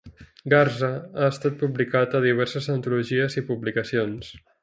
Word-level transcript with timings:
Garza 0.53 0.87
ha 1.01 1.27
estat 1.33 1.59
publicat 1.59 2.17
a 2.19 2.23
diverses 2.25 2.71
antologies 2.79 3.39
i 3.43 3.47
publicacions. 3.53 4.35